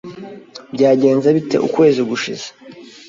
Byagenze 0.73 1.27
bite 1.35 1.57
ukwezi 1.67 2.01
gushize? 2.09 2.47